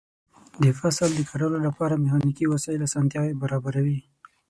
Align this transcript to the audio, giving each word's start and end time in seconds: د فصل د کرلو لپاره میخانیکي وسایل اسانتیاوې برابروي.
د 0.63 0.65
فصل 0.79 1.09
د 1.15 1.21
کرلو 1.29 1.57
لپاره 1.67 2.01
میخانیکي 2.03 2.45
وسایل 2.53 2.81
اسانتیاوې 2.87 3.33
برابروي. 3.41 3.99